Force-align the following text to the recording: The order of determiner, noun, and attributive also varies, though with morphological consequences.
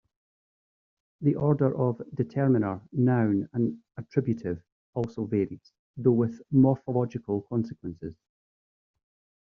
The 1.21 1.35
order 1.35 1.77
of 1.77 2.01
determiner, 2.15 2.81
noun, 2.91 3.47
and 3.53 3.83
attributive 3.97 4.63
also 4.95 5.25
varies, 5.25 5.73
though 5.95 6.13
with 6.13 6.41
morphological 6.49 7.43
consequences. 7.43 8.15